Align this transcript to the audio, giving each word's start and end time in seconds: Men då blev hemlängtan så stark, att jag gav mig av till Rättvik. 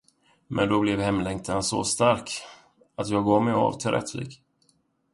Men 0.47 0.69
då 0.69 0.79
blev 0.79 0.99
hemlängtan 0.99 1.63
så 1.63 1.83
stark, 1.83 2.31
att 2.95 3.09
jag 3.09 3.25
gav 3.25 3.43
mig 3.43 3.53
av 3.53 3.79
till 3.79 3.91
Rättvik. 3.91 4.41